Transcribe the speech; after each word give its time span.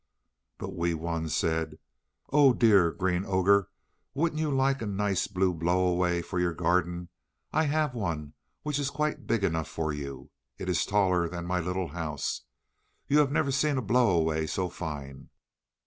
But 0.57 0.73
Wee 0.75 0.95
Wun 0.95 1.29
said: 1.29 1.77
"Oh, 2.33 2.53
dear 2.53 2.89
Green 2.91 3.23
Ogre, 3.23 3.69
wouldn't 4.15 4.41
you 4.41 4.49
like 4.49 4.81
a 4.81 4.87
nice 4.87 5.27
blue 5.27 5.53
blow 5.53 5.77
away 5.85 6.23
for 6.23 6.39
your 6.39 6.55
garden? 6.55 7.09
I 7.53 7.65
have 7.65 7.93
one 7.93 8.33
which 8.63 8.79
is 8.79 8.89
quite 8.89 9.27
big 9.27 9.43
enough 9.43 9.67
for 9.67 9.93
you; 9.93 10.31
it 10.57 10.69
is 10.69 10.87
taller 10.87 11.29
than 11.29 11.45
my 11.45 11.59
little 11.59 11.89
house. 11.89 12.41
You 13.07 13.19
have 13.19 13.31
never 13.31 13.51
seen 13.51 13.77
a 13.77 13.81
blow 13.83 14.09
away 14.09 14.47
so 14.47 14.69
fine." 14.69 15.29